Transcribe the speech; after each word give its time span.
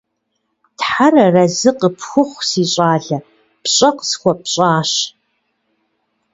Тхьэр 0.77 1.15
арэзы 1.25 1.71
къыпхухъу, 1.79 2.43
си 2.47 2.63
щӀалэ, 2.71 3.17
пщӀэ 3.63 3.89
къысхуэпщӀащ. 3.97 4.91